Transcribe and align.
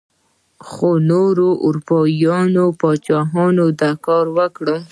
خو 0.69 0.89
نورو 1.09 1.49
اروپايي 1.65 2.25
پاچاهانو 2.81 3.65
دا 3.81 3.91
کار 4.05 4.25
وکړ. 4.37 4.65